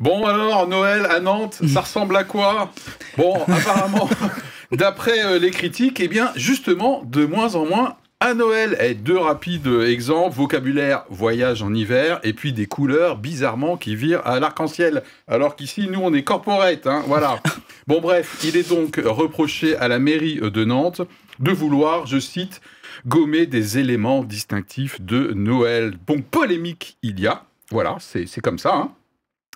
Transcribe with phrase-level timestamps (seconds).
[0.00, 2.72] Bon alors, Noël à Nantes, ça ressemble à quoi?
[3.18, 4.08] Bon, apparemment,
[4.72, 8.78] d'après euh, les critiques, eh bien, justement, de moins en moins à Noël.
[8.80, 14.26] Et deux rapides exemples, vocabulaire, voyage en hiver, et puis des couleurs bizarrement qui virent
[14.26, 15.02] à l'arc-en-ciel.
[15.28, 17.38] Alors qu'ici, nous, on est corporate, hein, voilà.
[17.86, 21.02] Bon bref, il est donc reproché à la mairie de Nantes
[21.40, 22.62] de vouloir, je cite,
[23.04, 25.94] gommer des éléments distinctifs de Noël.
[26.06, 28.92] Bon, polémique il y a, voilà, c'est comme ça, hein.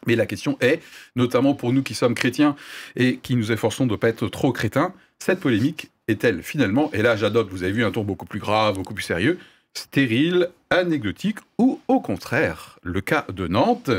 [0.06, 0.82] Mais la question est,
[1.16, 2.56] notamment pour nous qui sommes chrétiens
[2.96, 7.02] et qui nous efforçons de ne pas être trop crétins, cette polémique est-elle finalement, et
[7.02, 9.38] là j'adopte, vous avez vu un ton beaucoup plus grave, beaucoup plus sérieux,
[9.72, 13.90] stérile, anecdotique ou au contraire Le cas de Nantes,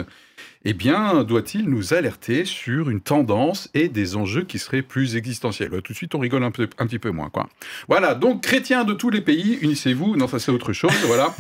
[0.64, 5.70] eh bien, doit-il nous alerter sur une tendance et des enjeux qui seraient plus existentiels?
[5.84, 7.50] Tout de suite, on rigole un, un petit peu moins, quoi.
[7.88, 11.36] Voilà, donc chrétiens de tous les pays, unissez-vous, non, ça c'est autre chose, voilà.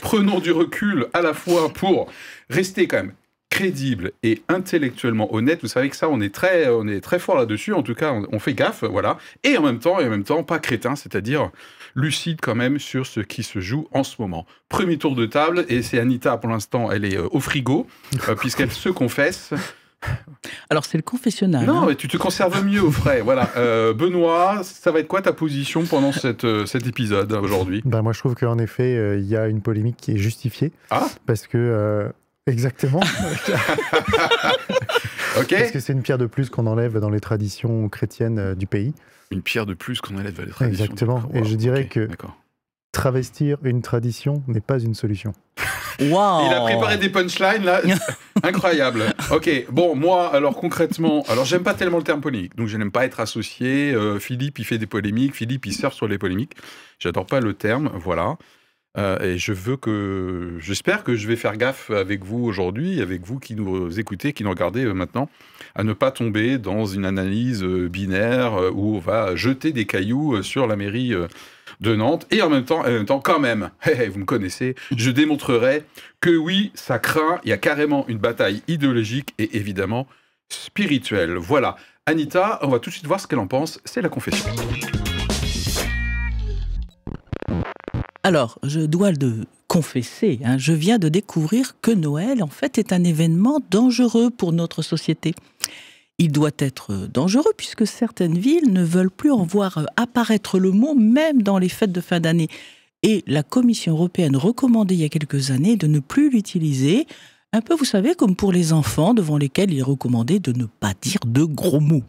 [0.00, 2.08] Prenons du recul à la fois pour
[2.50, 3.14] rester quand même
[3.50, 5.60] crédible et intellectuellement honnête.
[5.62, 7.72] Vous savez que ça, on est très, on est très fort là-dessus.
[7.72, 9.18] En tout cas, on, fait gaffe, voilà.
[9.42, 11.50] Et en même temps, et en même temps, pas crétin, c'est-à-dire
[11.94, 14.46] lucide quand même sur ce qui se joue en ce moment.
[14.68, 17.86] Premier tour de table, et c'est Anita pour l'instant, elle est euh, au frigo,
[18.28, 19.52] euh, puisqu'elle se confesse.
[20.70, 21.66] Alors c'est le confessionnal.
[21.66, 21.86] Non, hein.
[21.88, 23.20] mais tu te conserves mieux au frais.
[23.20, 23.50] Voilà.
[23.56, 27.82] Euh, Benoît, ça va être quoi ta position pendant cette, cet épisode aujourd'hui?
[27.84, 30.70] Ben Moi, je trouve qu'en effet, il y a une polémique qui est justifiée.
[30.90, 31.08] Ah?
[31.26, 32.12] Parce que
[32.48, 33.00] Exactement.
[35.38, 35.48] ok.
[35.50, 38.66] Parce que c'est une pierre de plus qu'on enlève dans les traditions chrétiennes euh, du
[38.66, 38.94] pays.
[39.30, 40.84] Une pierre de plus qu'on enlève dans les traditions.
[40.84, 41.22] Exactement.
[41.34, 42.08] Et je dirais que
[42.92, 45.32] travestir une tradition n'est pas une solution.
[46.00, 46.46] Wow.
[46.46, 47.80] Il a préparé des punchlines là,
[48.44, 49.02] incroyable.
[49.32, 52.92] Ok, bon moi alors concrètement, alors j'aime pas tellement le terme polémique, donc je n'aime
[52.92, 53.92] pas être associé.
[53.92, 56.54] Euh, Philippe il fait des polémiques, Philippe il surfe sur les polémiques.
[57.00, 58.36] J'adore pas le terme, voilà.
[58.96, 63.22] Euh, et je veux que, j'espère que je vais faire gaffe avec vous aujourd'hui, avec
[63.22, 65.28] vous qui nous écoutez, qui nous regardez euh, maintenant,
[65.74, 70.42] à ne pas tomber dans une analyse euh, binaire où on va jeter des cailloux
[70.42, 71.12] sur la mairie
[71.80, 72.26] de Nantes.
[72.30, 73.70] Et en même temps, en même temps quand même,
[74.10, 75.84] vous me connaissez, je démontrerai
[76.20, 80.06] que oui, ça craint, il y a carrément une bataille idéologique et évidemment
[80.48, 81.34] spirituelle.
[81.34, 81.76] Voilà.
[82.06, 84.48] Anita, on va tout de suite voir ce qu'elle en pense, c'est la confession.
[88.28, 92.92] Alors, je dois le confesser, hein, je viens de découvrir que Noël, en fait, est
[92.92, 95.34] un événement dangereux pour notre société.
[96.18, 100.94] Il doit être dangereux puisque certaines villes ne veulent plus en voir apparaître le mot,
[100.94, 102.48] même dans les fêtes de fin d'année.
[103.02, 107.06] Et la Commission européenne recommandait il y a quelques années de ne plus l'utiliser,
[107.54, 110.66] un peu, vous savez, comme pour les enfants devant lesquels il est recommandé de ne
[110.66, 112.04] pas dire de gros mots.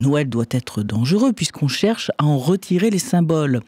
[0.00, 3.60] Noël doit être dangereux puisqu'on cherche à en retirer les symboles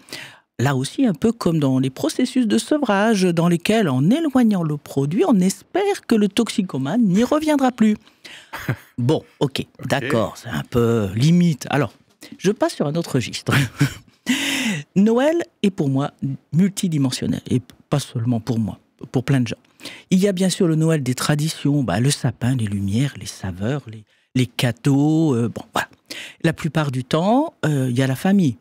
[0.58, 4.76] là aussi un peu comme dans les processus de sevrage dans lesquels, en éloignant le
[4.76, 7.96] produit, on espère que le toxicomane n'y reviendra plus.
[8.98, 11.66] Bon, ok, d'accord, c'est un peu limite.
[11.70, 11.92] Alors,
[12.38, 13.52] je passe sur un autre registre.
[14.96, 16.12] Noël est pour moi
[16.52, 17.60] multidimensionnel, et
[17.90, 18.78] pas seulement pour moi,
[19.10, 19.56] pour plein de gens.
[20.10, 23.26] Il y a bien sûr le Noël des traditions, bah, le sapin, les lumières, les
[23.26, 24.04] saveurs, les,
[24.34, 25.88] les cadeaux, euh, bon, voilà.
[26.44, 28.56] La plupart du temps, euh, il y a la famille.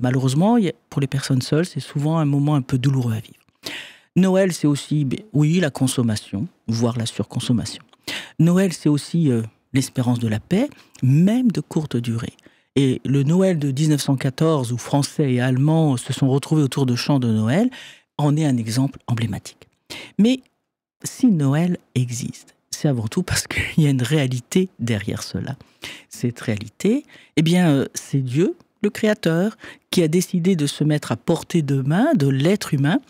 [0.00, 0.56] malheureusement,
[0.90, 3.38] pour les personnes seules, c'est souvent un moment un peu douloureux à vivre.
[4.16, 7.82] Noël, c'est aussi, ben, oui, la consommation, voire la surconsommation.
[8.38, 9.42] Noël, c'est aussi euh,
[9.72, 10.68] l'espérance de la paix,
[11.02, 12.34] même de courte durée.
[12.76, 17.18] Et le Noël de 1914, où Français et Allemands se sont retrouvés autour de chants
[17.18, 17.70] de Noël,
[18.16, 19.68] en est un exemple emblématique.
[20.18, 20.40] Mais
[21.02, 25.56] si Noël existe, c'est avant tout parce qu'il y a une réalité derrière cela.
[26.08, 27.04] Cette réalité,
[27.36, 29.56] eh bien, euh, c'est Dieu, le Créateur,
[29.90, 33.00] qui a décidé de se mettre à portée de main de l'être humain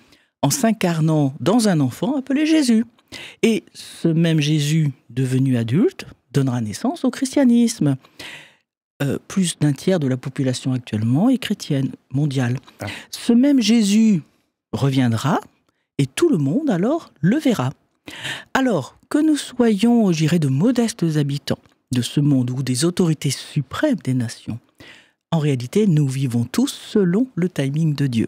[0.41, 2.87] en s'incarnant dans un enfant appelé Jésus.
[3.43, 7.97] Et ce même Jésus, devenu adulte, donnera naissance au christianisme.
[9.03, 12.57] Euh, plus d'un tiers de la population actuellement est chrétienne mondiale.
[12.81, 12.87] Ah.
[13.11, 14.23] Ce même Jésus
[14.73, 15.41] reviendra
[15.99, 17.71] et tout le monde alors le verra.
[18.55, 21.59] Alors, que nous soyons, j'irais, de modestes habitants
[21.93, 24.59] de ce monde ou des autorités suprêmes des nations,
[25.31, 28.27] en réalité, nous vivons tous selon le timing de Dieu.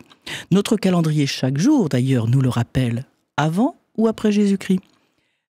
[0.50, 3.06] Notre calendrier chaque jour, d'ailleurs, nous le rappelle,
[3.38, 4.80] avant ou après Jésus-Christ.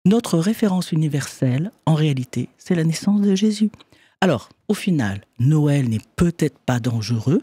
[0.05, 3.71] Notre référence universelle, en réalité, c'est la naissance de Jésus.
[4.21, 7.43] Alors, au final, Noël n'est peut-être pas dangereux,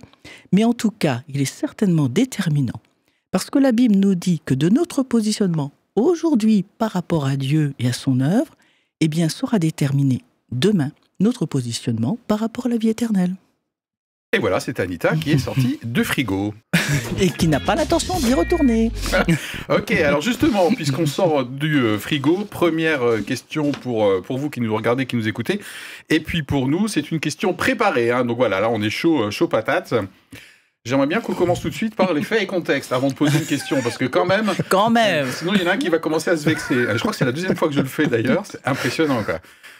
[0.53, 2.79] mais en tout cas, il est certainement déterminant.
[3.31, 7.73] Parce que la Bible nous dit que de notre positionnement aujourd'hui par rapport à Dieu
[7.79, 8.55] et à son œuvre,
[9.01, 10.21] eh bien, sera déterminé
[10.51, 13.35] demain notre positionnement par rapport à la vie éternelle.
[14.33, 16.53] Et voilà, c'est Anita qui est sortie de frigo.
[17.19, 18.91] et qui n'a pas l'intention d'y retourner.
[19.69, 24.49] ok, alors justement, puisqu'on sort du euh, frigo, première euh, question pour, euh, pour vous
[24.49, 25.61] qui nous regardez, qui nous écoutez,
[26.09, 28.11] et puis pour nous, c'est une question préparée.
[28.11, 28.25] Hein.
[28.25, 29.93] donc voilà, là on est chaud, chaud patate.
[30.87, 33.39] J'aimerais bien qu'on commence tout de suite par les faits et contextes avant de poser
[33.39, 34.53] une question, parce que quand même.
[34.69, 36.75] Quand même Sinon, il y en a un qui va commencer à se vexer.
[36.75, 38.45] Je crois que c'est la deuxième fois que je le fais d'ailleurs.
[38.45, 39.39] C'est impressionnant, quoi.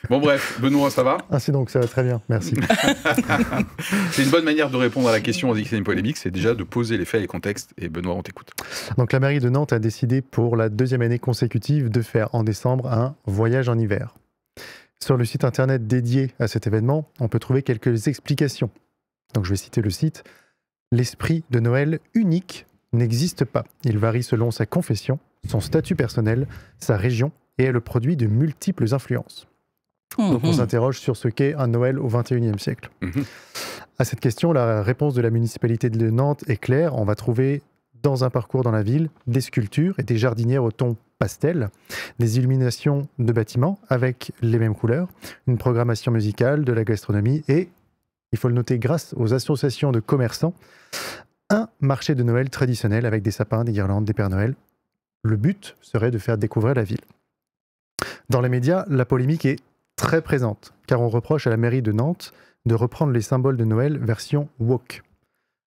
[0.09, 1.19] Bon, bref, Benoît, ça va?
[1.31, 2.56] Ah, c'est donc, ça va très bien, merci.
[4.12, 6.18] c'est une bonne manière de répondre à la question, on dit que c'est une polémique,
[6.18, 7.71] c'est déjà de poser les faits et les contextes.
[7.77, 8.50] Et Benoît, on t'écoute.
[8.98, 12.44] Donc, la mairie de Nantes a décidé pour la deuxième année consécutive de faire en
[12.44, 14.13] décembre un voyage en hiver.
[15.01, 18.71] Sur le site internet dédié à cet événement, on peut trouver quelques explications.
[19.33, 20.25] Donc, je vais citer le site.
[20.92, 23.66] L'esprit de Noël unique n'existe pas.
[23.84, 26.48] Il varie selon sa confession, son statut personnel,
[26.80, 29.48] sa région et est le produit de multiples influences.
[30.18, 30.54] Donc on mhm.
[30.54, 32.89] s'interroge sur ce qu'est un Noël au XXIe siècle.
[33.01, 33.25] Mhm.
[34.00, 36.95] À cette question, la réponse de la municipalité de Nantes est claire.
[36.95, 37.62] On va trouver
[38.04, 41.69] dans un parcours dans la ville des sculptures et des jardinières au ton pastel,
[42.19, 45.10] des illuminations de bâtiments avec les mêmes couleurs,
[45.48, 47.69] une programmation musicale, de la gastronomie et
[48.32, 50.54] il faut le noter grâce aux associations de commerçants,
[51.50, 54.56] un marché de Noël traditionnel avec des sapins, des guirlandes, des Pères Noël.
[55.24, 57.02] Le but serait de faire découvrir la ville.
[58.30, 59.60] Dans les médias, la polémique est
[59.96, 62.34] très présente, car on reproche à la mairie de Nantes
[62.66, 65.04] de reprendre les symboles de Noël version woke.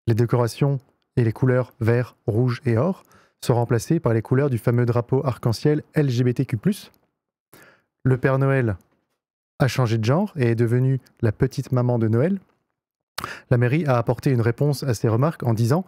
[0.08, 0.80] Les décorations
[1.16, 3.04] et les couleurs vert, rouge et or
[3.42, 6.58] sont remplacées par les couleurs du fameux drapeau arc-en-ciel LGBTQ+.
[8.04, 8.76] Le Père Noël
[9.60, 12.40] a changé de genre et est devenu la petite maman de Noël.
[13.50, 15.86] La mairie a apporté une réponse à ces remarques en disant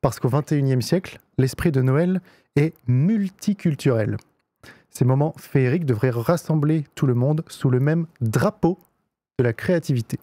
[0.00, 2.20] Parce qu'au XXIe siècle, l'esprit de Noël
[2.56, 4.16] est multiculturel.
[4.90, 8.78] Ces moments féeriques devraient rassembler tout le monde sous le même drapeau
[9.38, 10.18] de la créativité.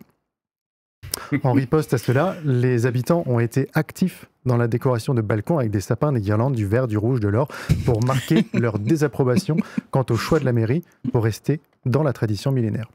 [1.43, 5.71] En riposte à cela, les habitants ont été actifs dans la décoration de balcons avec
[5.71, 7.47] des sapins, des guirlandes, du vert, du rouge, de l'or,
[7.85, 9.57] pour marquer leur désapprobation
[9.91, 12.89] quant au choix de la mairie pour rester dans la tradition millénaire.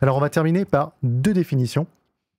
[0.00, 1.86] Alors on va terminer par deux définitions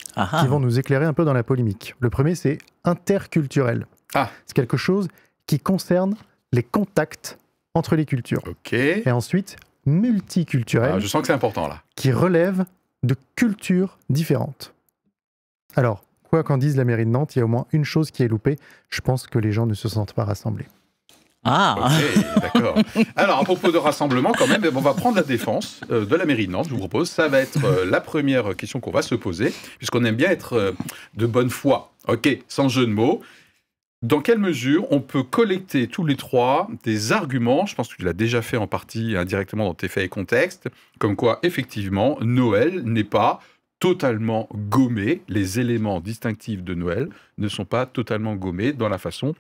[0.04, 1.96] qui vont nous éclairer un peu dans la polémique.
[2.00, 3.86] Le premier, c'est interculturel.
[4.14, 4.30] Ah.
[4.46, 5.08] C'est quelque chose
[5.48, 6.16] qui concerne
[6.52, 7.38] les contacts
[7.74, 8.42] entre les cultures.
[8.72, 10.94] Et ensuite, multiculturel.
[10.96, 11.82] Ah, je sens que c'est important là.
[11.96, 12.66] Qui relève
[13.04, 14.74] de cultures différentes.
[15.76, 18.10] Alors, quoi qu'en dise la mairie de Nantes, il y a au moins une chose
[18.10, 18.58] qui est loupée.
[18.90, 20.68] Je pense que les gens ne se sentent pas rassemblés.
[21.46, 21.90] Ah
[22.42, 22.76] d'accord.
[23.16, 26.26] Alors, à propos de rassemblement, quand même, on va prendre la défense euh, de la
[26.26, 27.10] mairie de Nantes, je vous propose.
[27.10, 30.54] Ça va être euh, la première question qu'on va se poser, puisqu'on aime bien être
[30.54, 30.72] euh,
[31.16, 31.94] de bonne foi.
[32.08, 33.22] OK, sans jeu de mots.
[34.02, 38.04] Dans quelle mesure on peut collecter tous les trois des arguments, je pense que tu
[38.04, 40.68] l'as déjà fait en partie indirectement dans tes faits et contextes,
[41.00, 43.40] comme quoi, effectivement, Noël n'est pas
[43.80, 49.36] totalement gommé, les éléments distinctifs de Noël ne sont pas totalement gommés dans la façon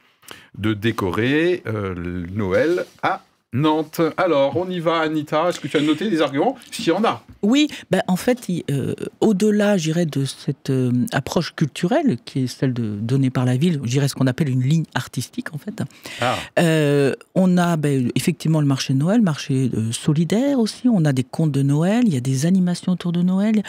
[0.57, 3.23] de décorer euh, Noël à
[3.55, 4.01] Nantes.
[4.17, 5.49] Alors, on y va, Anita.
[5.49, 6.57] Est-ce que tu as noté des arguments?
[6.71, 7.23] S'il y en a.
[7.41, 12.73] Oui, ben, en fait, euh, au-delà, j'irais, de cette euh, approche culturelle, qui est celle
[12.73, 15.81] de, donnée par la ville, j'irais ce qu'on appelle une ligne artistique, en fait.
[16.21, 16.35] Ah.
[16.59, 20.89] Euh, on a ben, effectivement le marché de Noël, marché solidaire aussi.
[20.89, 23.63] On a des contes de Noël, il y a des animations autour de Noël.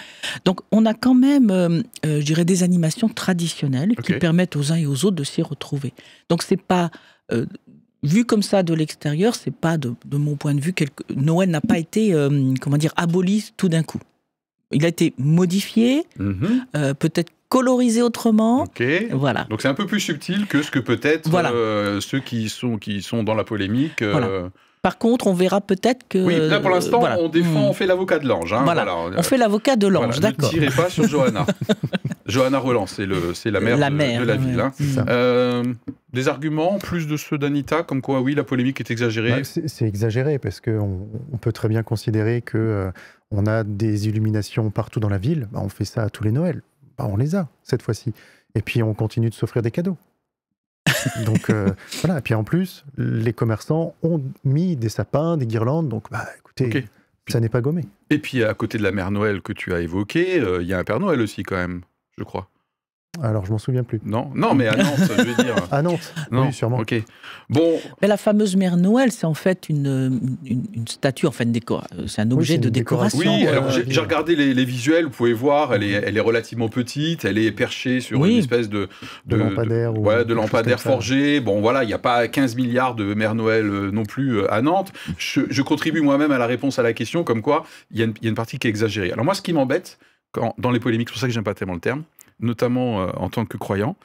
[0.45, 4.87] Donc, on a quand même, je dirais, des animations traditionnelles qui permettent aux uns et
[4.87, 5.93] aux autres de s'y retrouver.
[6.29, 6.91] Donc, c'est pas
[8.07, 11.03] vu comme ça de l'extérieur, c'est pas de, mon point de vue quelque...
[11.15, 14.01] Noël n'a pas été euh, comment dire aboli tout d'un coup.
[14.73, 16.67] Il a été modifié, mhm.
[16.77, 18.67] euh, peut-être colorisé autrement.
[19.13, 19.45] Voilà.
[19.51, 23.03] Donc c'est un peu plus subtil que ce que peut-être euh, ceux qui sont qui
[23.03, 24.03] sont dans la polémique.
[24.87, 26.19] Par contre, on verra peut-être que.
[26.19, 27.71] Oui, là pour l'instant, on défend, hmm.
[27.71, 28.53] on fait l'avocat de l'ange.
[28.53, 28.87] Hein, voilà.
[29.17, 30.49] On fait l'avocat de l'ange, d'accord.
[30.49, 31.45] Ne tirez pas sur Johanna.
[32.27, 34.61] Johanna Roland, c'est la mère, la de, la ville.
[34.61, 34.73] Hein.
[35.09, 35.65] Euh,
[36.13, 39.89] des arguments, plus de ceux d'Anita, comme quoi, oui, la polémique est exagérée bah, C'est
[39.89, 42.93] exagéré, parce qu'on on peut très bien considérer que euh,
[43.33, 45.49] on a des illuminations partout dans la ville.
[45.51, 46.63] Bah, on fait ça à tous les Noëls.
[46.97, 48.13] Bah, on les a, cette fois-ci.
[48.55, 49.97] Et puis, on continue de s'offrir des cadeaux.
[51.25, 51.73] donc euh,
[52.03, 56.27] voilà, et puis en plus, les commerçants ont mis des sapins, des guirlandes, donc bah
[56.39, 56.87] écoutez,
[57.29, 57.85] ça n'est pas gommé.
[58.11, 60.75] Et puis à côté de la mère Noël que tu as évoquée, euh, il y
[60.75, 61.83] a un Père Noël aussi quand même,
[62.19, 62.49] je crois.
[63.23, 64.01] Alors, je m'en souviens plus.
[64.05, 65.55] Non, non, mais à Nantes, je veux dire.
[65.71, 66.47] À Nantes, non.
[66.47, 66.79] oui, sûrement.
[66.79, 66.95] Ok.
[67.49, 67.79] Bon.
[68.01, 71.49] Mais la fameuse mère Noël, c'est en fait une, une, statue, en fait,
[72.07, 73.19] c'est un objet de décoration.
[73.19, 77.25] Oui, alors j'ai regardé les, visuels, vous pouvez voir, elle est, elle est relativement petite,
[77.25, 78.89] elle est perchée sur une espèce de,
[79.27, 79.93] de, lampadaire.
[79.93, 81.41] De, ouais, de lampadaire forgé.
[81.41, 84.53] Bon, voilà, il n'y a pas 15 milliards de mère Noël euh, non plus euh,
[84.53, 84.93] à Nantes.
[85.19, 88.29] Je, contribue moi-même à la réponse à la question, comme quoi il y, y, a
[88.29, 89.13] une partie qui est exagérée.
[89.13, 89.99] Alors, moi, ce qui m'embête,
[90.59, 92.03] dans les polémiques, c'est pour ça que j'aime pas tellement le terme,
[92.41, 93.97] notamment euh, en tant que croyant,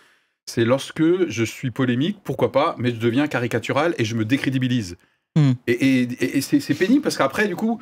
[0.46, 4.98] c'est lorsque je suis polémique, pourquoi pas, mais je deviens caricatural et je me décrédibilise.
[5.36, 5.52] Hmm.
[5.68, 7.80] Et, et- et c'est pénible parce qu'après, du coup,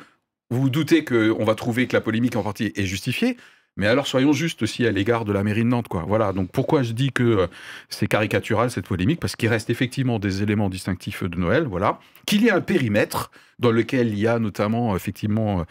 [0.50, 3.36] vous vous doutez qu'on va trouver que la polémique en partie est justifiée.
[3.76, 6.04] Mais alors soyons justes aussi à l'égard de la mairie de Nantes, quoi.
[6.06, 6.32] Voilà.
[6.32, 7.46] Donc pourquoi je dis que euh,
[7.88, 9.20] c'est caricatural cette polémique?
[9.20, 12.00] Parce qu'il reste effectivement des éléments distinctifs de Noël, voilà.
[12.26, 13.30] Qu'il y ait un périmètre
[13.60, 15.64] dans lequel il y a notamment effectivement euh,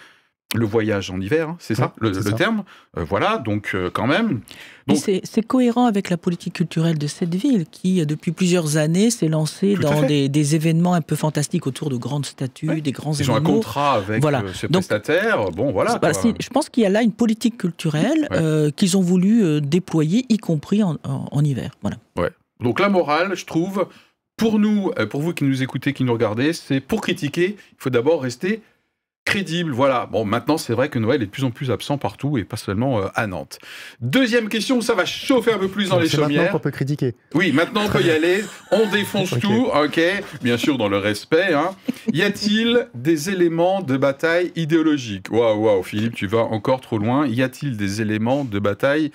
[0.56, 2.36] le voyage en hiver, hein, c'est ça, Ouais, le, c'est le ça.
[2.36, 2.63] terme.
[2.98, 3.38] Euh, voilà.
[3.38, 4.41] Donc euh, quand même.
[4.88, 9.12] Donc- c'est cohérent avec la politique culturelle de cette ville qui, euh, depuis plusieurs années,
[9.12, 12.82] s'est lancée Tout dans des, des événements un peu fantastiques autour de grandes statues, Ouais.
[12.82, 14.41] des grands Ils ont un contrat avec Voilà.
[14.41, 15.51] euh, ce Donc- prestataire.
[15.51, 16.00] Bon, voilà.
[16.13, 18.38] C'est- je pense qu'il y a là une politique culturelle Ouais.
[18.39, 21.72] euh, qu'ils ont voulu euh, déployer, y compris en, en- en hiver.
[21.84, 21.98] Voilà.
[22.62, 23.88] Donc la morale, je trouve,
[24.36, 27.89] pour nous, pour vous qui nous écoutez, qui nous regardez, c'est pour critiquer, il faut
[27.91, 28.62] d'abord rester
[29.26, 29.72] crédible.
[29.72, 30.08] Voilà.
[30.08, 32.58] Bon, maintenant, c'est vrai que Noël est de plus en plus absent partout et pas
[32.58, 33.60] seulement euh, à Nantes.
[34.02, 36.52] Deuxième question, ça va chauffer un peu plus dans Donc, les c'est maintenant chaumières.
[36.52, 37.14] qu'on peut critiquer.
[37.36, 38.44] Oui, maintenant on peut y aller.
[38.72, 40.02] On défonce tout, ok
[40.42, 41.54] Bien sûr, dans le respect.
[41.54, 41.72] Hein.
[42.12, 47.28] Y a-t-il des éléments de bataille idéologique Waouh, waouh, Philippe, tu vas encore trop loin.
[47.28, 49.12] Y a-t-il des éléments de bataille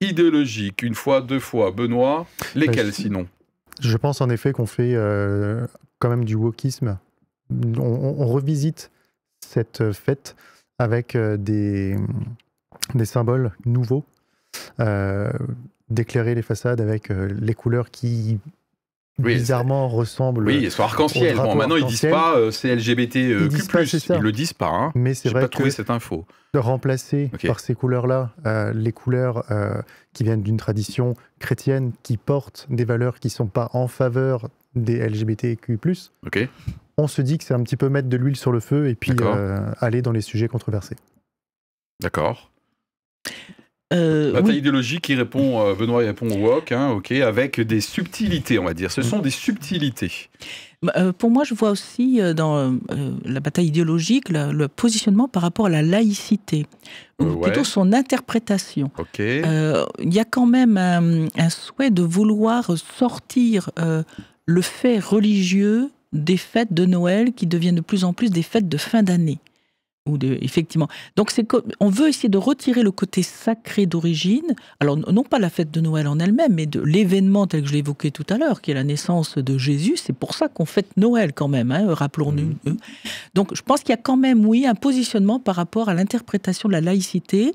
[0.00, 1.70] idéologique Une fois, deux fois.
[1.72, 3.26] Benoît, lesquels Bah, si- sinon?
[3.80, 5.66] Je pense en effet qu'on fait euh,
[5.98, 6.98] quand même du wokisme.
[7.50, 8.90] On, on- on revisite
[9.46, 10.36] cette fête
[10.78, 11.96] avec euh, des,
[12.94, 14.04] des symboles nouveaux,
[14.80, 15.30] euh,
[15.90, 18.38] d'éclairer les façades avec euh, les couleurs qui
[19.18, 20.46] Oui, bizarrement ressemblent.
[20.46, 21.36] Oui, sont arc-en-ciel.
[21.36, 23.82] Bon, maintenant, ils disent pas euh, c'est LGBT euh, Ils disent pas.
[23.82, 24.68] Ils le disent pas.
[24.70, 24.92] Hein.
[24.94, 26.24] Mais c'est vrai pas que trouvé cette info.
[26.54, 29.44] de remplacer par ces couleurs-là euh, les couleurs
[30.12, 34.48] qui viennent d'une tradition chrétienne qui portent des valeurs qui ne sont pas en faveur
[34.74, 35.78] des LGBTQ+,
[36.26, 36.48] Ok.
[36.98, 38.94] On se dit que c'est un petit peu mettre de l'huile sur le feu et
[38.94, 39.34] puis D'accord.
[39.36, 40.96] euh, aller dans les sujets controversés.
[42.02, 42.50] D'accord.
[43.94, 44.58] Euh, Bataille oui.
[44.58, 48.74] idéologique qui répond, euh, Benoît répond au wok, hein, ok, avec des subtilités, on va
[48.74, 48.90] dire.
[48.92, 50.28] Ce sont des subtilités.
[50.82, 52.78] Bah, euh, pour moi, je vois aussi euh, dans
[53.24, 56.66] la bataille idéologique le positionnement par rapport à la laïcité,
[57.18, 57.42] ou ouais.
[57.44, 58.90] plutôt son interprétation.
[59.20, 64.02] Euh, Il y a quand même un, un souhait de vouloir sortir euh,
[64.44, 68.68] le fait religieux des fêtes de Noël qui deviennent de plus en plus des fêtes
[68.68, 69.38] de fin d'année.
[70.06, 70.88] Ou de, effectivement.
[71.16, 71.46] Donc, c'est
[71.80, 74.54] on veut essayer de retirer le côté sacré d'origine.
[74.80, 77.74] Alors, non pas la fête de Noël en elle-même, mais de l'événement tel que je
[77.74, 79.96] l'évoquais tout à l'heure, qui est la naissance de Jésus.
[79.96, 82.54] C'est pour ça qu'on fête Noël quand même, hein, rappelons-nous.
[82.64, 82.78] Mhm.
[83.34, 86.70] Donc, je pense qu'il y a quand même, oui, un positionnement par rapport à l'interprétation
[86.70, 87.52] de la laïcité.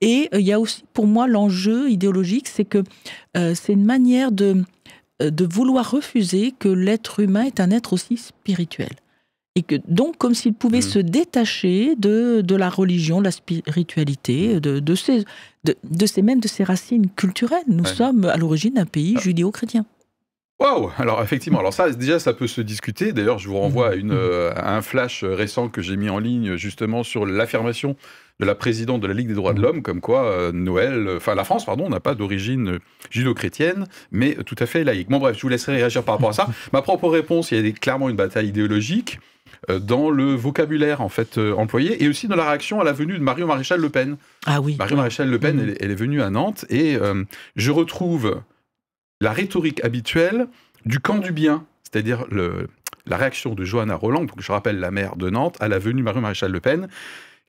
[0.00, 2.82] Et euh, il y a aussi, pour moi, l'enjeu idéologique, c'est que
[3.36, 4.64] euh, c'est une manière de,
[5.20, 8.90] de vouloir refuser que l'être humain est un être aussi spirituel.
[9.54, 10.82] Et que donc, comme s'il pouvait Mhm.
[10.82, 15.24] se détacher de, de la religion, de la spiritualité, de, de, ses,
[15.64, 17.62] de, de ses, même de ses racines culturelles.
[17.68, 17.90] Nous Ouais.
[17.94, 19.20] sommes à l'origine d'un pays Ah.
[19.20, 19.84] judéo-chrétien.
[20.58, 23.12] Waouh Alors effectivement, alors ça déjà ça peut se discuter.
[23.12, 24.00] D'ailleurs, je vous renvoie à, Mhm.
[24.00, 27.96] une, euh, à un flash récent que j'ai mis en ligne justement sur l'affirmation
[28.42, 29.64] de la présidente de la Ligue des droits de Mhm.
[29.64, 32.78] l'homme, comme quoi euh, Noël, euh, enfin la France, pardon, n'a pas d'origine euh,
[33.10, 35.08] judo-chrétienne, mais tout à fait laïque.
[35.08, 36.48] Bon bref, je vous laisserai réagir par rapport à ça.
[36.72, 39.20] Ma propre réponse, il y a clairement une bataille idéologique
[39.68, 43.22] dans le vocabulaire en fait employé et aussi dans la réaction à la venue de
[43.22, 44.16] Marion Maréchal Le Pen.
[44.44, 44.76] Ah oui.
[44.76, 45.62] Maréchal Le Pen, Mhm.
[45.62, 46.96] elle, est- elle est venue à Nantes et
[47.54, 48.40] je retrouve
[49.20, 50.48] la rhétorique habituelle
[50.84, 52.24] du camp du bien, c'est-à-dire
[53.06, 56.00] la réaction de Johanna Roland, donc je rappelle la maire de Nantes, à la venue
[56.00, 56.88] de Marie Maréchal Le Pen,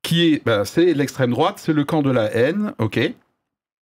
[0.04, 3.00] qui est, ben, c'est l'extrême droite, c'est le camp de la haine, ok.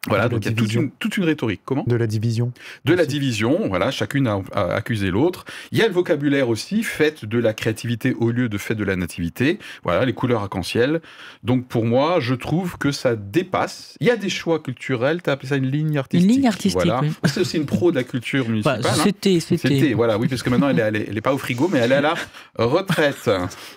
[0.06, 1.60] Voilà, De donc il y a toute une, toute une rhétorique.
[1.64, 2.52] Comment De la division.
[2.84, 5.44] de la division, voilà, chacune a, a accusé l'autre.
[5.72, 8.84] Il y a le vocabulaire aussi, fait de la créativité au lieu de fait de
[8.84, 9.58] la nativité.
[9.82, 11.00] Voilà, les couleurs arc-en-ciel.
[11.42, 13.96] Donc pour moi, je trouve que ça dépasse.
[14.00, 16.30] Il y a des choix culturels, tu as appelé ça une ligne artistique.
[16.30, 17.00] ligne artistique, Voilà.
[17.02, 17.10] oui.
[17.24, 18.82] C'est aussi une pro de la culture Bah, municipale.
[18.86, 19.00] hein.
[19.02, 19.92] c'était, C'était, c'était.
[19.94, 21.80] voilà, oui, parce que maintenant elle est, elle est- elle est pas au frigo, mais
[21.80, 22.14] elle est à la
[22.54, 23.28] retraite.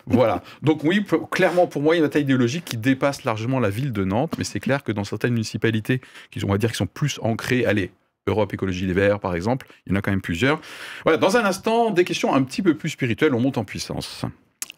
[0.05, 0.43] Voilà.
[0.61, 3.69] Donc oui, clairement pour moi, il y a une bataille idéologique qui dépasse largement la
[3.71, 5.99] ville de Nantes, mais c'est clair que dans certaines municipalités,
[6.29, 7.91] qui on va dire, qui sont plus ancrées, allez,
[8.27, 10.61] Europe Écologie Les Verts, par exemple, il y en a quand même plusieurs.
[11.03, 14.25] Voilà, dans un instant, des questions un petit peu plus spirituelles, on monte en puissance.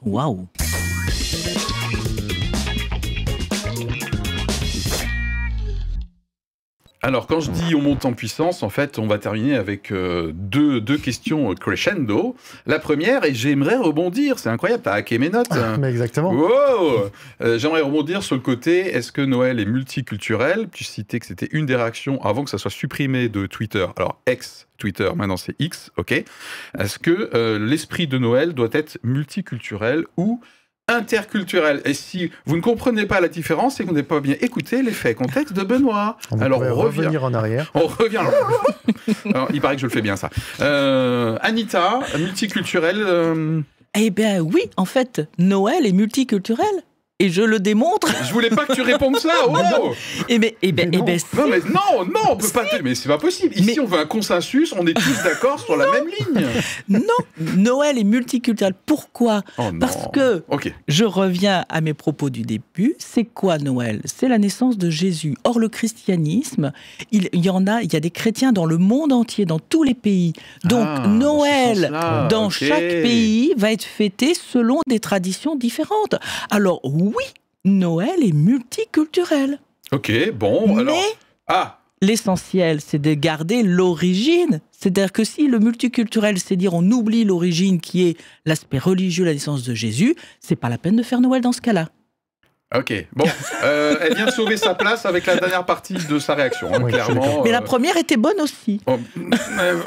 [0.01, 0.47] Waouh.
[7.05, 10.31] Alors, quand je dis on monte en puissance, en fait, on va terminer avec euh,
[10.33, 12.33] deux, deux questions euh, crescendo.
[12.65, 15.51] La première, et j'aimerais rebondir, c'est incroyable, t'as hacké mes notes.
[15.51, 15.75] hein.
[15.81, 16.31] Mais exactement.
[16.31, 17.09] Wow
[17.41, 20.69] Euh, J'aimerais rebondir sur le côté est-ce que Noël est multiculturel?
[20.71, 23.85] Tu citais que c'était une des réactions avant que ça soit supprimé de Twitter.
[23.97, 26.11] Alors, ex-Twitter, maintenant c'est X, ok.
[26.79, 30.39] Est-ce que euh, l'esprit de Noël doit être multiculturel ou
[30.95, 31.81] interculturel.
[31.85, 34.81] Et si vous ne comprenez pas la différence, c'est que vous n'avez pas bien écouté
[34.81, 36.17] l'effet contexte de Benoît.
[36.31, 37.01] On Alors on revient.
[37.01, 37.71] revenir en arrière.
[37.75, 38.21] On revient.
[39.25, 40.29] Alors, il paraît que je le fais bien ça.
[40.61, 42.97] Euh, Anita, multiculturel.
[42.99, 43.61] euh,
[43.95, 46.65] Eh bien oui, en fait, Noël est multiculturel.
[47.19, 48.07] Et je le démontre.
[48.27, 49.29] je voulais pas que tu répondes ça.
[49.45, 50.39] Oh ben,
[50.71, 51.03] ben, Mais non.
[51.05, 52.63] ben, non mais non, non, on peut pas.
[52.83, 53.53] Mais c'est pas possible.
[53.55, 54.73] Ici, Mais- on veut un consensus.
[54.77, 56.45] On est tous d'accord sur la même ligne.
[56.89, 56.99] non,
[57.55, 58.73] Noël est multiculturel.
[58.85, 59.63] Pourquoi Oh.
[59.79, 60.73] Parce que- Ok.
[60.87, 62.95] Je reviens à mes propos du début.
[62.97, 64.01] C'est quoi Noël?
[64.05, 65.35] C'est la naissance de Jésus.
[65.43, 66.71] Or, le christianisme,
[67.11, 69.59] il, il y en a, il y a des chrétiens dans le monde entier, dans
[69.59, 70.33] tous les pays.
[70.63, 71.91] Donc, Ah, Noël,
[72.29, 76.15] dans chaque pays, va être fêté selon des traditions différentes.
[76.49, 77.23] Alors, oui,
[77.65, 79.59] Noël est multiculturel.
[79.91, 80.11] Ok.
[80.33, 80.77] Bon.
[80.77, 80.95] Alors.
[80.95, 81.17] Mais
[81.47, 81.79] Ah.
[82.01, 84.59] l'essentiel, c'est de garder l'origine.
[84.71, 89.33] C'est-à-dire que si le multiculturel, c'est dire on oublie l'origine qui est l'aspect religieux, la
[89.33, 91.89] naissance de Jésus, c'est pas la peine de faire Noël dans ce cas-là.
[92.75, 92.91] Ok.
[93.15, 93.25] Bon.
[93.63, 96.73] Euh, elle vient de sauver sa place avec la dernière partie de sa réaction.
[96.73, 97.43] hein, Oui, clairement.
[97.43, 98.81] Mais la euh, première était bonne aussi.
[98.87, 98.97] Oh,
[99.59, 99.79] euh,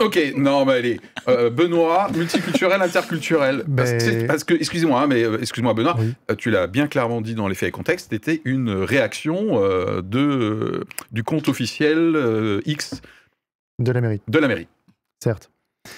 [0.00, 1.00] ok, non, mais allez.
[1.28, 3.64] Euh, Benoît, multiculturel, interculturel.
[3.76, 6.12] Parce que, c'est- parce que- excusez-moi, hein, mais excuse-moi, Benoît, Oui.
[6.36, 10.18] tu l'as bien clairement dit dans les faits et contexte, c'était une réaction euh, de,
[10.18, 13.00] euh, du compte officiel euh, X
[13.78, 14.68] De la mairie, de la mairie.
[15.22, 15.50] certes.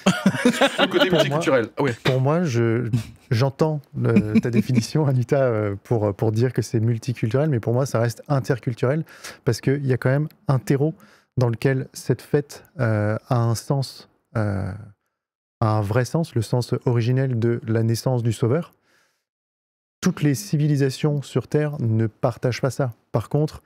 [0.06, 1.68] Le côté Pour multiculturel.
[1.76, 1.92] Ah ouais.
[2.04, 2.90] Pour moi, je,
[3.30, 7.86] j'entends le- ta définition, Anita, euh, pour, pour dire que c'est multiculturel, mais pour moi,
[7.86, 9.04] ça reste interculturel,
[9.44, 10.94] parce qu'il y a quand même un terreau
[11.36, 14.70] dans lequel cette fête euh, a un sens, euh,
[15.60, 18.72] a un vrai sens, le sens originel de la naissance du Sauveur.
[20.00, 22.92] Toutes les civilisations sur Terre ne partagent pas ça.
[23.12, 23.62] Par contre,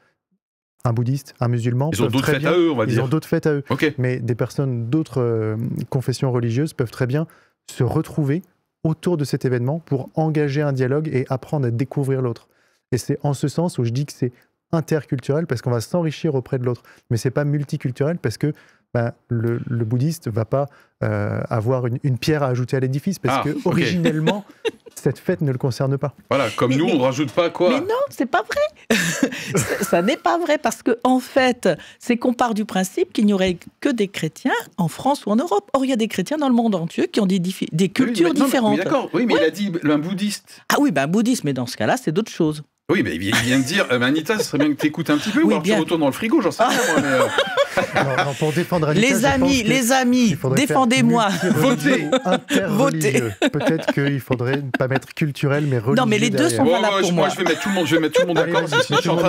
[0.85, 3.05] un bouddhiste, un musulman, Ils ont d'autres fêtes bien- à eux, on va ils dire.
[3.05, 3.63] ont d'autres fêtes à eux
[3.99, 5.57] mais des personnes d'autres euh,
[5.91, 7.27] confessions religieuses peuvent très bien
[7.71, 8.43] se retrouver
[8.83, 12.49] autour de cet événement pour engager un dialogue et apprendre à découvrir l'autre.
[12.93, 14.33] Et c'est en ce sens où je dis que c'est
[14.73, 16.83] interculturel parce qu'on va s'enrichir auprès de l'autre.
[17.11, 18.53] Mais c'est pas multiculturel parce que
[18.95, 20.67] ben, le, le bouddhiste va pas
[21.03, 24.45] euh, avoir une, une pierre à ajouter à l'édifice parce Ah, que originellement
[24.97, 26.15] cette fête ne le concerne pas.
[26.29, 28.97] Voilà, comme Mais- nous, mais- on ne rajoute pas quoi Mais non, c'est pas vrai.
[29.57, 33.27] ça ça n'est pas vrai parce que en fait, c'est qu'on part du principe qu'il
[33.27, 35.71] n'y aurait que des chrétiens en France ou en Europe.
[35.73, 38.35] Or, il y a des chrétiens dans le monde entier qui ont des, cultures mais-
[38.35, 38.79] non, mais- différentes.
[38.79, 39.09] Oui, d'accord.
[39.15, 40.63] Oui, mais il a dit un bouddhiste.
[40.69, 42.63] ah oui, ben bouddhisme, mais dans ce cas-là, c'est d'autres choses.
[42.91, 45.17] Oui, mais il vient de dire, euh, Anita, ce serait bien que tu écoutes un
[45.17, 46.77] petit peu, Oui, ou alors tu retournes dans le frigo, j'en sais rien,
[47.19, 47.29] moi.
[47.95, 51.29] Non, non, pour défendre Anita, les amis, que les amis, défendez-moi.
[51.57, 52.07] Votez.
[52.25, 53.33] interreligieux.
[53.53, 55.95] Peut-être qu'il faudrait pas mettre culturel mais religieux.
[56.03, 56.59] Non, mais les deux derrière.
[56.59, 57.35] sont Bon, valables ouais, pour moi, moi.
[57.35, 58.63] je vais mettre tout le monde, je vais mettre tout le monde d'accord.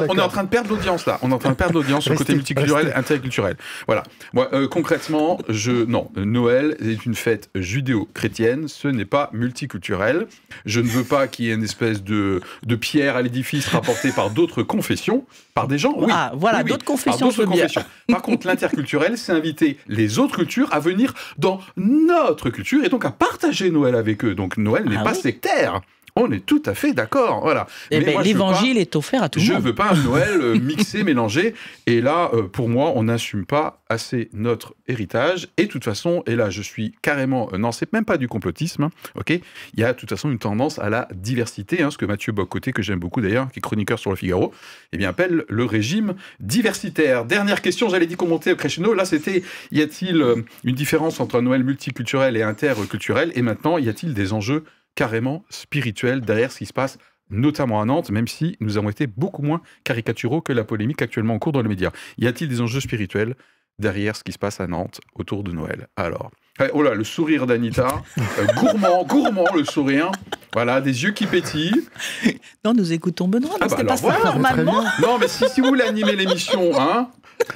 [0.09, 1.19] On est en train de perdre l'audience là.
[1.21, 3.55] On est en train de perdre l'audience sur le côté multiculturel, interculturel.
[3.87, 4.03] Voilà.
[4.33, 6.09] Moi, euh, concrètement, je non.
[6.15, 8.67] Noël est une fête judéo-chrétienne.
[8.67, 10.27] Ce n'est pas multiculturel.
[10.65, 14.11] Je ne veux pas qu'il y ait une espèce de, de pierre à l'édifice rapportée
[14.11, 15.93] par d'autres confessions, par des gens.
[15.97, 16.07] Oui.
[16.11, 17.29] Ah, voilà, Oui, oui, d'autres par confessions.
[18.07, 23.05] Par contre, l'interculturel, c'est inviter les autres cultures à venir dans notre culture et donc
[23.05, 24.35] à partager Noël avec eux.
[24.35, 25.19] Donc Noël n'est Ah pas oui.
[25.21, 25.81] sectaire.
[26.15, 27.41] On est tout à fait d'accord.
[27.41, 27.67] Voilà.
[27.89, 29.63] Eh Mais ben, je L'évangile est offert à tout je le monde.
[29.63, 31.53] veux pas un Noël euh, mixé, mélangé.
[31.87, 35.47] Et là, euh, pour moi, on n'assume pas assez notre héritage.
[35.57, 37.49] Et de toute façon, et là, je suis carrément.
[37.53, 38.83] euh, non, c'est même pas du complotisme.
[38.83, 39.29] hein, ok?
[39.31, 42.33] Il y a de toute façon une tendance à la diversité, hein, ce que Mathieu
[42.33, 44.53] Bocoté, que j'aime beaucoup d'ailleurs, qui est chroniqueur sur le Figaro,
[44.93, 47.25] eh bien, appelle le régime diversitaire.
[47.25, 48.93] Dernière question, j'allais dire qu'on montait au crescendo.
[48.93, 50.23] Là, c'était y a-t-il
[50.63, 53.31] une différence entre un Noël multiculturel et interculturel?
[53.35, 54.63] Et maintenant, y a-t-il des enjeux
[54.95, 56.97] carrément spirituels derrière ce qui se passe
[57.31, 61.33] notamment à Nantes, même si nous avons été beaucoup moins caricaturaux que la polémique actuellement
[61.33, 61.91] en cours dans les médias.
[62.17, 63.35] Y a-t-il des enjeux spirituels
[63.79, 65.87] derrière ce qui se passe à Nantes autour de Noël?
[65.95, 70.11] Alors, eh, oh là, le sourire d'Anita, euh, gourmand, gourmand le sourire,
[70.53, 71.87] voilà, des yeux qui pétillent.
[72.65, 73.55] Non, nous écoutons Benoît.
[73.61, 74.25] Ah non, bah c'est pas ça voilà.
[74.25, 74.83] Normalement.
[75.01, 77.09] Non, mais si, si vous voulez animer l'émission, hein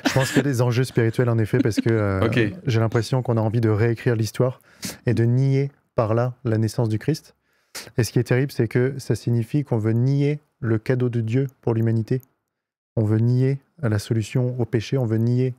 [0.05, 3.21] Je pense qu'il y a des enjeux spirituels en effet parce que euh, j'ai l'impression
[3.21, 4.59] qu'on a envie de réécrire l'histoire
[5.05, 7.35] et de nier par là la naissance du Christ.
[7.97, 11.21] Et ce qui est terrible, c'est que ça signifie qu'on veut nier le cadeau de
[11.21, 12.21] Dieu pour l'humanité.
[12.95, 15.53] On veut nier la solution au péché, on veut nier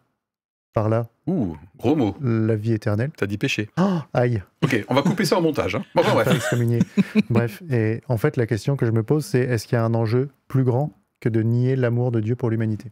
[0.72, 2.16] par là Ouh, gros mot.
[2.22, 3.10] la vie éternelle.
[3.16, 3.68] T'as dit péché.
[3.78, 5.74] Oh, aïe, Ok, on va couper ça en montage.
[5.74, 5.84] Hein.
[5.94, 6.54] Bon, enfin, bref.
[7.30, 9.84] Bref, et en fait, la question que je me pose, c'est est-ce qu'il y a
[9.84, 12.90] un enjeu plus grand que de nier l'amour de Dieu pour l'humanité?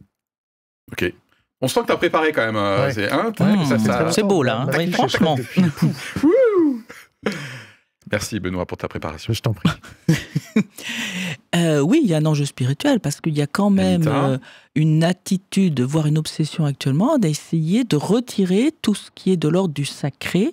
[0.93, 1.13] Ok.
[1.61, 2.57] On sent que t'as préparé quand même.
[2.57, 2.93] euh, Ouais.
[2.93, 3.33] c'est hein,
[3.67, 4.71] ça, ça- c'est beau, là, hein.
[4.77, 5.37] Oui, franchement.
[8.13, 9.33] Merci Benoît pour ta préparation.
[9.33, 9.71] Je t'en prie.
[11.57, 14.39] Euh, oui, il y a un enjeu spirituel parce qu'il y a quand même euh,
[14.75, 19.73] une attitude, voire une obsession actuellement, d'essayer de retirer tout ce qui est de l'ordre
[19.73, 20.53] du sacré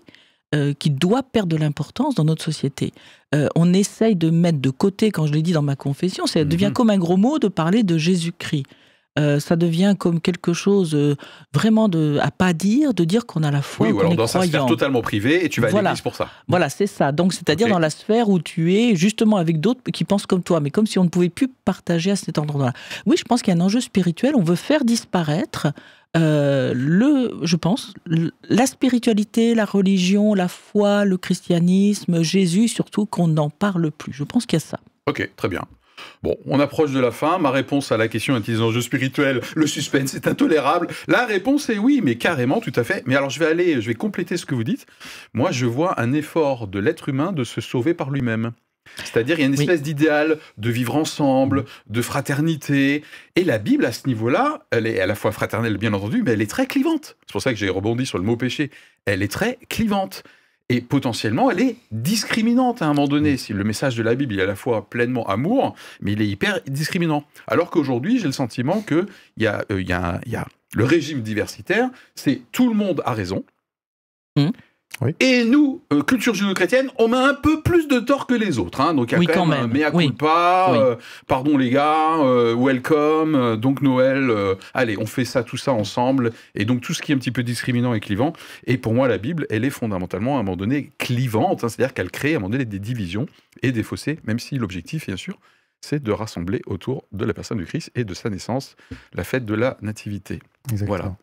[0.53, 2.93] euh, qui doit perdre de l'importance dans notre société.
[3.33, 6.43] Euh, on essaye de mettre de côté, quand je l'ai dit dans ma confession, ça
[6.43, 6.73] devient Mhm.
[6.73, 8.65] comme un gros mot de parler de Jésus-Christ.
[9.19, 11.17] Euh, ça devient comme quelque chose euh,
[11.53, 14.13] vraiment de, à pas dire, de dire qu'on a la foi, Oui, ou qu'on alors
[14.13, 14.65] est dans sa sphère croyant.
[14.67, 15.89] totalement privée et tu vas à Voilà.
[15.89, 16.29] l'église pour ça.
[16.47, 17.11] Voilà, c'est ça.
[17.11, 20.61] Donc, c'est-à-dire dans la sphère où tu es justement avec d'autres qui pensent comme toi,
[20.61, 22.71] mais comme si on ne pouvait plus partager à cet endroit-là.
[23.05, 24.31] Oui, je pense qu'il y a un enjeu spirituel.
[24.37, 25.67] On veut faire disparaître
[26.15, 27.93] euh, le, je pense,
[28.49, 34.13] la spiritualité, la religion, la foi, le christianisme, Jésus, surtout qu'on n'en parle plus.
[34.13, 34.79] Je pense qu'il y a ça.
[35.07, 35.63] Ok, très bien.
[36.23, 37.37] Bon, on approche de la fin.
[37.37, 40.87] Ma réponse à la question est-il des enjeux spirituels Le suspense est intolérable.
[41.07, 43.03] La réponse est oui, mais carrément, tout à fait.
[43.05, 44.85] Mais alors, je vais aller, je vais compléter ce que vous dites.
[45.33, 48.51] Moi, je vois un effort de l'être humain de se sauver par lui-même.
[49.05, 49.61] C'est-à-dire, il y a une Oui.
[49.61, 53.03] espèce d'idéal de vivre ensemble, de fraternité.
[53.35, 56.31] Et la Bible, à ce niveau-là, elle est à la fois fraternelle, bien entendu, mais
[56.31, 57.15] elle est très clivante.
[57.27, 58.69] C'est pour ça que j'ai rebondi sur le mot péché.
[59.05, 60.23] Elle est très clivante.
[60.71, 63.35] Et potentiellement, elle est discriminante à un moment donné.
[63.35, 66.27] Si le message de la Bible est à la fois pleinement amour, mais il est
[66.27, 67.25] hyper discriminant.
[67.45, 69.05] Alors qu'aujourd'hui, j'ai le sentiment que
[69.35, 73.43] il y, a, euh, le régime diversitaire, c'est tout le monde a raison.
[74.37, 74.51] Mhm.
[75.01, 75.15] Oui.
[75.19, 78.81] Et nous, euh, culture judéo-chrétienne, on met un peu plus de tort que les autres.
[78.81, 78.93] hein.
[78.93, 79.81] Donc il y a Oui, quand, quand même, un même.
[79.81, 80.07] mea Oui.
[80.09, 80.77] culpa, Oui.
[80.79, 80.95] euh,
[81.27, 85.73] pardon les gars, euh, welcome, euh, donc Noël, euh, allez, on fait ça, tout ça
[85.73, 86.31] ensemble.
[86.55, 88.33] Et donc tout ce qui est un petit peu discriminant et clivant.
[88.67, 91.69] Et pour moi, la Bible, elle est fondamentalement à un moment donné clivante, hein.
[91.69, 93.25] c'est-à-dire qu'elle crée à un moment donné des divisions
[93.63, 95.39] et des fossés, même si l'objectif, bien sûr,
[95.83, 98.75] c'est de rassembler autour de la personne du Christ et de sa naissance,
[99.15, 100.39] la fête de la nativité.
[100.71, 100.87] Exactement.
[100.87, 101.15] Voilà.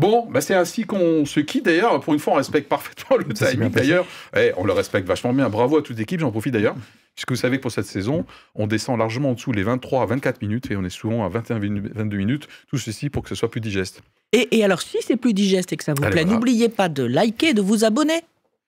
[0.00, 2.00] Bon, bah c'est ainsi qu'on se quitte d'ailleurs.
[2.00, 4.06] Pour une fois, on respecte parfaitement le Ça timing d'ailleurs.
[4.36, 5.48] Eh, on le respecte vachement bien.
[5.50, 6.74] Bravo à toute l'équipe, j'en profite d'ailleurs.
[7.14, 10.06] Puisque vous savez que pour cette saison, on descend largement en dessous les 23 à
[10.06, 12.48] 24 minutes et on est souvent à 21 vinu- 22 minutes.
[12.70, 14.00] Tout ceci pour que ce soit plus digeste.
[14.32, 16.36] Et, et alors, si c'est plus digeste et que ça vous Allez, plaît, voilà.
[16.36, 18.22] n'oubliez pas de liker, de vous abonner.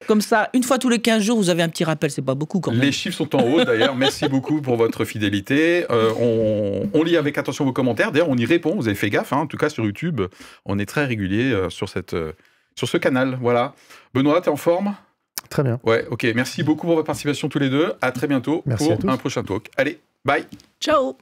[0.06, 2.10] Comme ça, une fois tous les 15 jours, vous avez un petit rappel.
[2.10, 2.80] C'est pas beaucoup quand même.
[2.80, 3.94] Les chiffres sont en haut d'ailleurs.
[3.94, 5.84] Merci beaucoup pour votre fidélité.
[5.90, 8.12] Euh, on, on lit avec attention vos commentaires.
[8.12, 8.74] D'ailleurs, on y répond.
[8.76, 9.32] Vous avez fait gaffe.
[9.32, 9.38] hein.
[9.38, 10.20] En tout cas, sur YouTube,
[10.64, 12.32] on est très régulier euh, sur, cette, euh,
[12.76, 13.38] sur ce canal.
[13.40, 13.74] Voilà.
[14.14, 14.94] Benoît, t'es en forme?
[15.50, 15.80] Très bien.
[15.84, 16.26] Ouais, ok.
[16.34, 17.92] Merci beaucoup pour votre participation tous les deux.
[18.00, 19.68] À très bientôt Merci pour un prochain talk.
[19.76, 20.44] Allez, bye
[20.80, 21.18] Ciao